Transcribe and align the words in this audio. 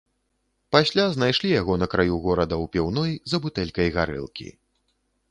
Пасля 0.75 1.03
знайшлі 1.15 1.51
яго 1.61 1.75
на 1.81 1.87
краю 1.93 2.15
горада 2.23 2.55
ў 2.63 2.65
піўной 2.77 3.11
за 3.33 3.37
бутэлькай 3.43 3.93
гарэлкі. 3.99 4.47